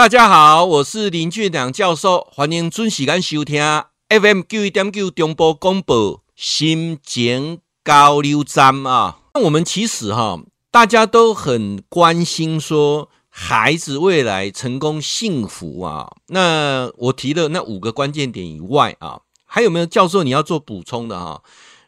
[0.00, 3.62] 大家好，我是林俊良教授，欢迎准时间收听
[4.08, 9.18] FM 九一点九中波广播心情交流站啊。
[9.34, 10.40] 那我们其实哈，
[10.70, 16.10] 大家都很关心说孩子未来成功幸福啊。
[16.28, 21.42] 那我提的那五个关键点以外啊，还有没有教授你要做补充的哈？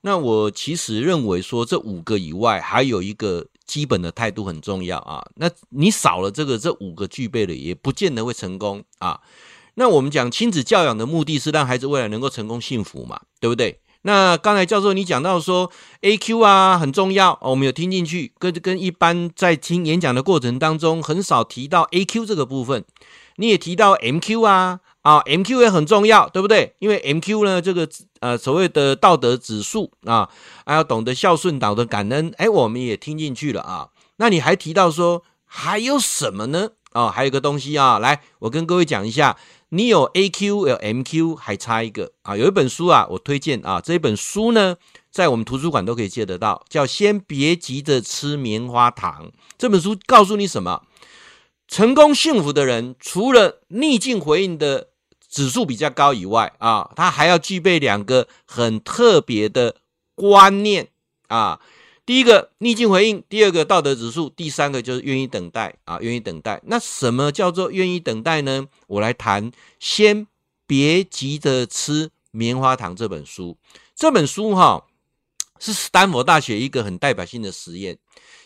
[0.00, 3.48] 那我其实认为说这五个以外还有一个。
[3.68, 9.20] 基本的态度很重要啊，那你少了这个，这五个具备了，也不见得会成功啊。
[9.74, 13.78] 那我们讲亲子教养的目的是让孩子未来能够成功幸福嘛，对不对？
[14.02, 15.70] 那刚才教授你讲到说
[16.00, 22.84] AQ 啊很重要，我们有听进去，跟跟一般在听演讲的过程当中很少提到 AQ 这个部分，
[23.36, 24.80] 你也提到 MQ 啊。
[25.02, 26.74] 啊，MQ 也很重要，对不对？
[26.80, 27.88] 因为 MQ 呢，这个
[28.20, 30.28] 呃所谓的道德指数啊，
[30.66, 33.88] 还要懂得孝顺、懂得感恩，哎，我们也听进去了啊。
[34.16, 36.70] 那你还提到说还有什么呢？
[36.92, 39.36] 啊，还有个东西啊，来，我跟各位讲一下，
[39.68, 42.36] 你有 AQ 有 MQ，还差一个啊。
[42.36, 44.76] 有一本书啊，我推荐啊，这一本书呢，
[45.10, 49.26] 在我们图书馆都可以借得到，叫《先别急着吃棉花糖》。
[49.56, 50.82] 这本书告诉你什么？
[51.68, 54.88] 成功幸福的人，除了逆境回应的
[55.28, 59.76] 指数比较高以外啊，他还要具备两个很特别的
[60.14, 60.88] 观念
[61.28, 61.60] 啊。
[62.06, 66.58] 第一个逆境回应，第二个道德指数，第三个就是愿意等待啊，愿意等待。
[66.64, 68.66] 那什么叫做愿意等待呢？
[68.86, 70.26] 我来谈，先
[70.66, 73.58] 别急着吃棉花糖这本书。
[73.94, 74.86] 这本书哈
[75.58, 77.98] 是斯坦福大学一个很代表性的实验，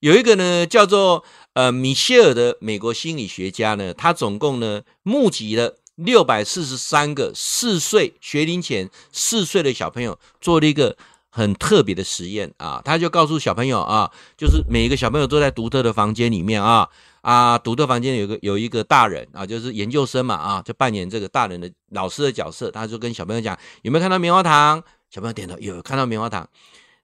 [0.00, 1.24] 有一个呢叫做
[1.54, 5.76] 呃米歇尔的美国心理学家呢，他总共呢募集了。
[5.96, 10.96] 六百四十三个四岁学龄前四岁的小朋友做了一个
[11.30, 16.88] 很特别的实验啊，他就告诉小朋友啊，就是每一个小朋友都在独特的房间里面啊
[17.20, 24.82] 啊，独特房间有个有一个大人啊，就是研究生嘛啊，就扮演这个大人的老师的角色，他就跟小朋友讲，有没有看到棉花糖？
[25.10, 26.44] 小朋友点头，有看到棉花糖。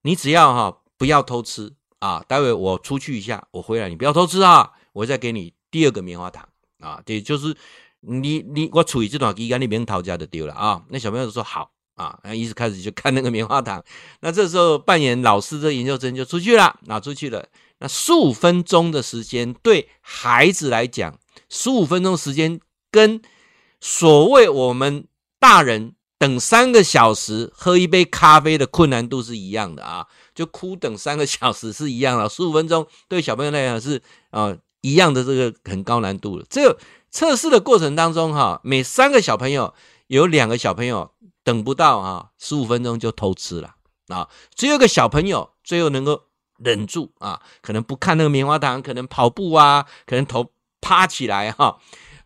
[0.02, 6.48] 你只要哈不要偷吃啊，待会我出去一下，我回来你不要偷吃啊，我再给你第二个棉花糖
[6.80, 7.56] 啊，对，就是。
[8.02, 10.82] 你你我处于这段期间，你别逃家就丢了啊！
[10.88, 13.84] 那小朋友就说好啊，那一直开始就看那个棉花糖。
[14.20, 17.46] 那这时候扮演老师的研究生就出去了，拿出去了。
[17.80, 21.18] 那十五分钟的时间对孩子来讲，
[21.50, 22.58] 十五分钟时间
[22.90, 23.20] 跟
[23.82, 25.06] 所谓我们
[25.38, 30.06] 大人等三个小时喝一杯咖啡的困难度是一样的啊！
[30.34, 36.78] 就哭等三个小时是一样的，十五分钟对小朋友来讲是啊一样的这个很高难度的这个。
[37.10, 39.72] 测试的过程当中，哈，每三个小朋友
[40.08, 41.10] 有两个小朋友
[41.42, 43.76] 等不到啊，十五分钟就偷吃了
[44.08, 46.24] 啊，只有个小朋友最后能够
[46.58, 50.52] 忍住啊，可能不看那个棉花糖，可能跑步啊，可能头
[50.82, 51.76] 趴起来哈，啊，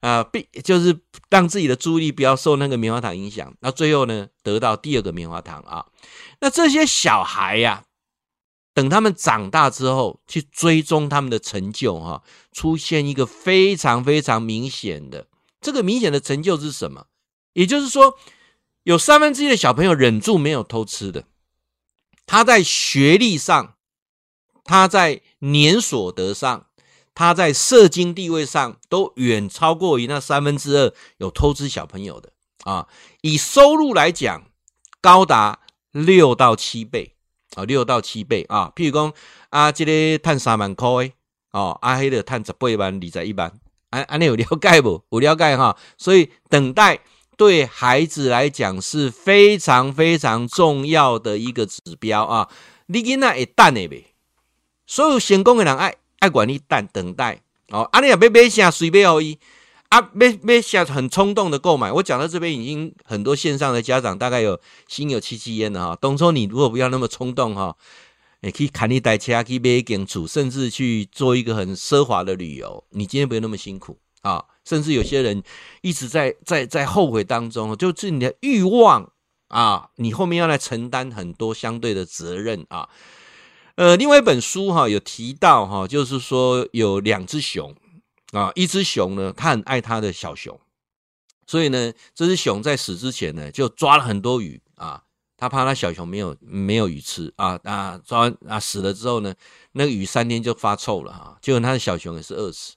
[0.05, 1.01] 啊必就是
[1.31, 5.87] 让自己的注意力不要受那个棉花糖影响，那最后呢，得到第二个棉花糖啊，
[6.41, 7.85] 那这些小孩呀。
[8.75, 15.29] 等他们长大之后，去追踪他们的成就，哈，出现一个非常非常明显的，
[15.61, 17.07] 这个明显的成就是什么？
[17.53, 18.19] 也就是说，
[18.83, 21.27] 有三分之一的小朋友忍住没有偷吃的，
[22.27, 23.77] 他在学历上，
[24.65, 26.67] 他在年所得上，
[27.15, 32.33] 他在社经地位上，都远超过于那三分之二有偷吃小朋友的
[32.65, 32.89] 啊。
[33.23, 34.45] 以收入来讲，
[35.01, 35.61] 高达
[35.93, 37.13] 六到七倍。
[37.55, 38.73] 啊，六到七倍啊！
[38.75, 39.13] 譬如讲
[39.51, 41.13] 啊，这个赚三万块
[41.53, 43.49] 哦，啊，黑的赚十八万、二十一万，
[43.91, 45.05] 啊，啊，你有了解不？
[45.13, 45.77] 有了解哈。
[45.97, 46.99] 所以等待
[47.37, 52.49] 对孩子来讲是非常非常重要的一个指标啊。
[52.87, 54.07] 你囡仔会等的呗，
[54.85, 57.83] 所有成功的人爱爱管你等等待哦。
[57.93, 59.39] 啊，你也别别想随便而已。
[59.91, 61.93] 啊，没没下很冲动的购买。
[61.93, 64.59] 我讲到这边已经很多线上的家长大概有
[64.89, 65.97] 心有戚戚焉了哈。
[65.97, 67.77] 东说你如果不要那么冲动哈，
[68.41, 72.83] 也可以砍一台车，可以买一间厝，甚至去做一个很奢华的旅游。
[72.91, 74.45] 你今天不用那么辛苦啊。
[74.65, 75.43] 甚至有些人
[75.83, 79.13] 一直在在在后悔当中，就是你的欲望
[79.49, 82.89] 啊，你后面要来承担很多相对的责任啊。
[83.77, 87.75] 呃，另外一本书哈有提到哈，就是说有两只熊。
[88.33, 90.59] 啊，一只熊呢，它很爱它的小熊，
[91.47, 95.05] 所以呢，这只熊在死之前呢，就抓了很多鱼啊，
[95.37, 99.33] 它怕它小熊没有没有鱼吃啊啊，抓啊死了之后呢，
[99.71, 102.75] 那个鱼三天就发臭了哈，结果它的小熊也是饿死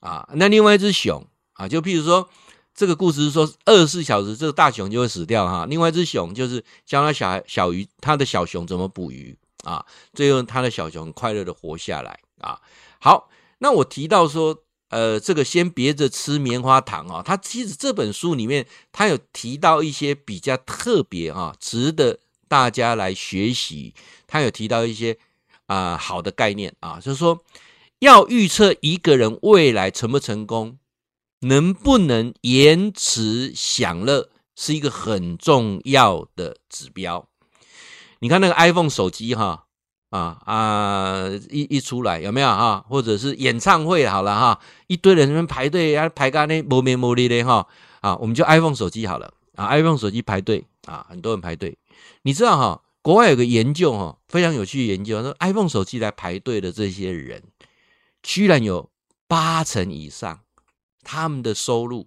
[0.00, 0.26] 啊。
[0.36, 2.26] 那另外一只熊啊，就譬如说
[2.74, 12.60] 这个故事是说二十四小时这个大熊就会死掉哈，另外一只熊就是教它小孩小鱼，它的小熊怎么捕鱼啊，最后他的小熊快乐的活下来啊。
[13.00, 13.28] 好，
[13.58, 14.60] 那我提到说。
[14.90, 23.92] 呃，这个先别着吃棉花糖啊，他其实这本书里面他有提到一些比较特别啊，值得大家来学习。
[24.28, 25.18] 他有提到一些
[25.66, 27.42] 啊、好的概念啊，就是说
[27.98, 30.78] 要预测一个人未来成不成功，
[31.40, 37.26] 能不能延迟享乐，是一个很重要的指标。
[38.20, 39.66] 你看那个 iPhone 手机哈
[40.10, 42.84] 啊啊一一出来有没有哈？
[42.88, 47.66] 或者是演唱会好了哈，一堆人在那边排队啊排干呢，没没没力的哈
[48.00, 51.76] 啊，我们就 iPhone 手机好了啊，iPhone 手机排队啊，很多人排队。
[52.22, 57.42] 你知道哈，国外有个研究哈，非常有趣的研究，说 iPhone 手机来排队的这些人，
[58.22, 58.90] 居然有
[59.26, 60.40] 八成以上，
[61.02, 62.06] 他们的收入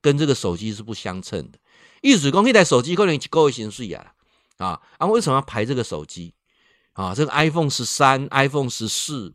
[0.00, 1.58] 跟这个手机是不相称的。
[2.02, 4.12] 意思讲，一台手机可能一个月薪水啊。
[4.58, 5.06] 啊啊！
[5.06, 6.34] 为什么要排这个手机
[6.92, 7.14] 啊？
[7.14, 9.34] 这个 iPhone 十三、iPhone 十四，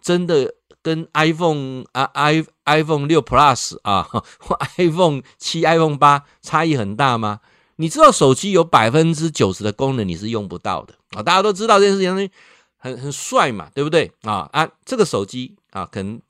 [0.00, 7.40] 真的跟 iPhone 啊 i iPhone 六 Plus 啊或 iPhone 七、iPhone 八差异很大吗？
[7.76, 11.22] 你知道手机有百分之九十的功能你是用不到的啊！
[11.22, 12.30] 大家都知道这件事情
[12.76, 14.48] 很很帅嘛，对不对啊？
[14.52, 16.20] 啊，这个手机啊，可能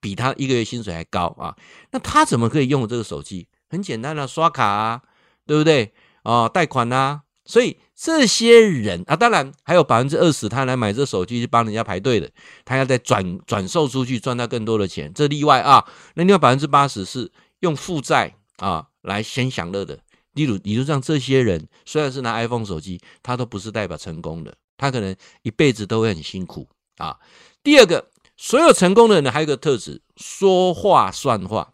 [0.00, 1.56] 比他一个月薪水还高啊！
[1.92, 3.46] 那他怎么可以用这个手机？
[3.68, 5.02] 很简单的，刷卡啊，
[5.46, 6.48] 对不对啊？
[6.48, 7.22] 贷款啊。
[7.46, 12.30] 所以这些人啊，当然还有百分之二十，他来买这手机去帮人家排队的，
[12.64, 15.86] 他要再转转售出去赚到更多的钱，这例外啊。
[16.14, 17.30] 那另外百分之八十是
[17.60, 19.98] 用负债啊来先享乐的。
[20.32, 27.16] 例如，例如像这些人，虽然是拿 iPhone 手机，他都不是代表成功的，他可能一辈子都会很辛苦啊。
[27.62, 31.72] 第二个，所有成功的人，还有一个特质，说话算话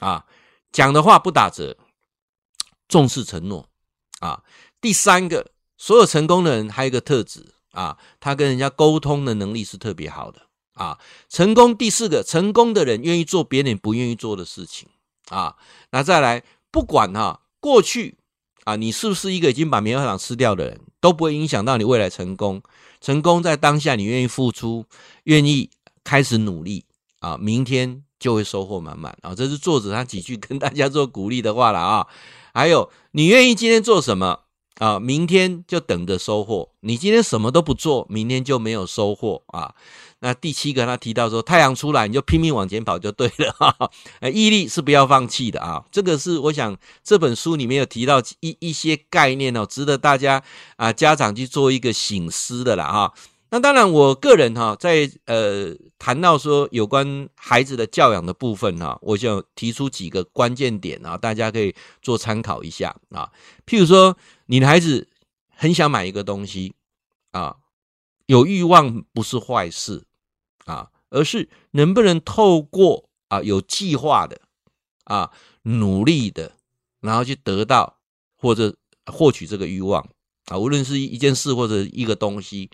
[0.00, 0.26] 啊，
[0.70, 1.78] 讲的话不打折，
[2.86, 3.66] 重视承诺
[4.20, 4.42] 啊。
[4.82, 5.50] 第三个，
[5.84, 10.40] 所有成功的人还有一个特质啊，他跟人家沟通的能力是特别好的
[10.72, 10.98] 啊。
[11.28, 14.88] 成功第四个，成功的人愿意做别人不愿意做的事情
[15.28, 15.56] 啊。
[15.90, 18.16] 那再来，不管哈、过去
[18.64, 22.62] 啊，你是不是一个已经把棉花糖吃掉的人，都不会影响到你未来成功。
[23.02, 24.86] 成功在当下，你愿意付出，
[25.24, 25.68] 愿意
[26.02, 26.86] 开始努力
[27.18, 29.34] 啊，明天就会收获满满啊。
[29.34, 32.06] 这是作者他几句跟大家做鼓励的话了啊。
[32.54, 34.43] 还有，你愿意今天做什么？
[34.78, 36.68] 啊，明天就等着收获。
[36.80, 39.74] 你今天什么都不做，明天就没有收获啊。
[40.20, 43.52] 那第七个，他提到说，太阳出来你就拼命往前跑就对了。
[43.58, 43.90] 哈 哈，
[44.32, 45.84] 毅力是不要放弃的啊。
[45.92, 50.42] 这个是我想这本书里面有提到一一些概念哦，值得大家
[50.76, 53.14] 啊家长去做一个醒思的啦哈。
[53.50, 61.72] 那当然，我个人哈，在呃谈到说有关孩子的教养的部分哈，我想提出几个关键点啊，大家可以
[62.02, 63.30] 做参考一下啊。
[63.64, 65.08] 譬如说，你的孩子
[65.48, 66.74] 很想买一个东西
[67.30, 67.56] 啊，
[68.26, 70.04] 有欲望不是坏事
[70.64, 74.40] 啊，而是能不能透过啊有计划的
[75.04, 75.30] 啊
[75.62, 76.56] 努力的，
[77.00, 77.98] 然后去得到
[78.36, 78.76] 或者
[79.06, 80.08] 获取这个欲望
[80.46, 82.70] 啊，无论是一件事或者一个东西。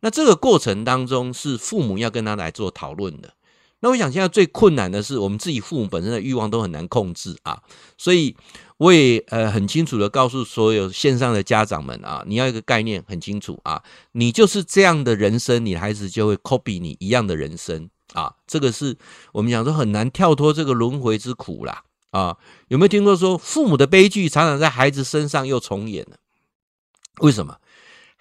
[0.00, 3.34] 那这个过程当中是父母要跟他来做讨论的。
[3.80, 7.62] 那我想现在最困难的是我们自己父母本身的欲望都很难控制啊，
[7.96, 8.36] 所以
[8.76, 13.82] 我也呃很清楚的告诉所有线上的家长们啊，你要一个概念很清楚啊，
[14.12, 18.96] 你就是这样的人生，你孩子就会 copy 你一样的人生啊，这个是
[19.32, 22.36] 我们讲说很难跳脱这个轮回之苦啦啊。
[22.68, 26.16] 有没有听过说父母的悲剧常常在孩子身上又重演了？
[27.20, 27.56] 为什么？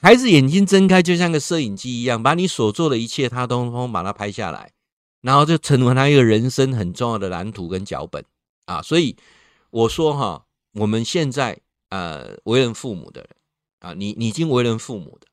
[0.01, 4.71] 孩子眼睛睁开，就像个摄影机一样，把你所做的一切，他通通把它拍下来，
[5.21, 8.23] 然后就成为他一个人生很重要的蓝图跟脚本
[8.65, 8.81] 啊。
[8.81, 9.15] 所以
[9.69, 11.59] 我说哈，我们现在
[11.89, 13.29] 呃为人父母的人
[13.79, 15.27] 啊，你你已经为人父母的，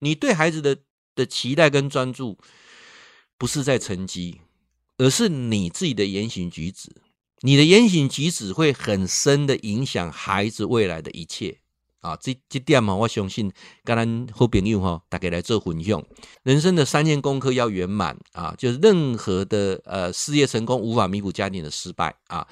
[0.00, 0.78] 你对孩子的
[1.14, 2.38] 的期待跟专注，
[3.38, 4.40] 不是在成绩，
[4.98, 6.90] 而是你自己的言行举止，
[7.42, 11.59] 你的言行举止会很深的影响孩子未来的一切。
[12.00, 13.52] 啊，这这点嘛，我相信
[13.84, 16.02] 跟咱好朋友哈，大家来做分享。
[16.42, 22.46] 人生的三件功课要圆满啊，就是任何的呃事业成功无法弥补家庭的失败啊，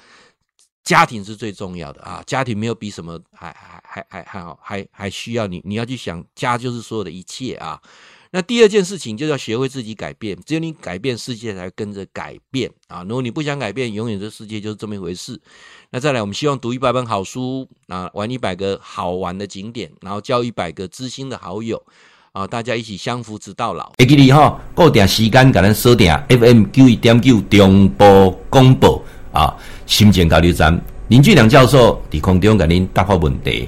[0.83, 7.81] 家庭是最重要的啊，家庭没有比什么还还还还还好，还还需要你，你要去想家就是所有的一切啊。
[8.31, 13.01] 那第二件事情就要学会自己改变，只有你改变，世界才跟着改变啊！
[13.01, 15.39] 如果你不想改变，永远这世界就是这么一回事。
[15.89, 21.81] 那再来，我们希望读一百本好书啊，玩一百个好玩的景点，然后交一百个知心的好友
[22.31, 23.91] 啊，大家一起相扶直到老。
[23.97, 29.57] 会记得哈，固定时间给咱锁定 FM 九一点九中波广播啊，
[29.87, 33.67] 心情交流站林俊良教授在空中给您答复问题。